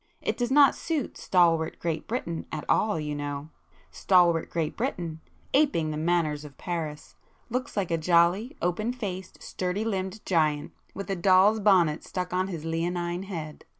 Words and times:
It 0.19 0.35
does 0.35 0.49
not 0.49 0.73
suit 0.73 1.15
stalwart 1.15 1.77
Great 1.77 2.07
Britain 2.07 2.47
at 2.51 2.65
all, 2.67 2.99
you 2.99 3.13
know,—stalwart 3.13 4.49
Great 4.49 4.75
Britain, 4.75 5.21
aping 5.53 5.91
the 5.91 5.95
manners 5.97 6.43
of 6.43 6.57
Paris, 6.57 7.13
looks 7.51 7.77
like 7.77 7.91
a 7.91 7.99
jolly 7.99 8.57
open 8.63 8.93
faced, 8.93 9.43
sturdy 9.43 9.85
limbed 9.85 10.25
Giant, 10.25 10.71
with 10.95 11.11
a 11.11 11.15
doll's 11.15 11.59
bonnet 11.59 12.03
stuck 12.03 12.33
on 12.33 12.47
his 12.47 12.65
leonine 12.65 13.25
head. 13.27 13.63